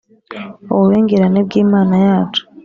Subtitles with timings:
[0.71, 2.41] ububengerane bw’Imana yacu.